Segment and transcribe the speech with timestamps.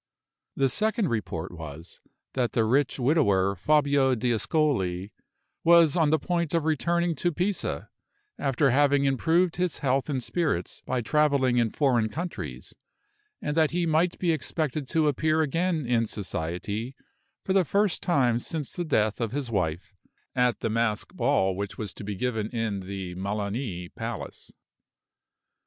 [0.55, 2.01] The second report was,
[2.33, 5.11] that the rich widower, Fabio d'Ascoli,
[5.63, 7.87] was on the point of returning to Pisa,
[8.39, 12.73] after having improved his health and spirits by traveling in foreign countries;
[13.43, 16.95] and that he might be expected to appear again in society,
[17.45, 19.93] for the first time since the death of his wife,
[20.33, 24.51] at the masked ball which was to be given in the Melani Palace.